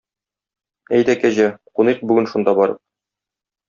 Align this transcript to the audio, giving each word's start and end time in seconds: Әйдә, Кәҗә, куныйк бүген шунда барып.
Әйдә, 0.97 1.17
Кәҗә, 1.25 1.47
куныйк 1.77 2.05
бүген 2.09 2.35
шунда 2.35 2.59
барып. 2.65 2.85